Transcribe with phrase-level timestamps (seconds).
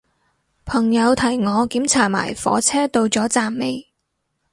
[0.65, 3.87] 朋友提我檢查埋火車到咗站未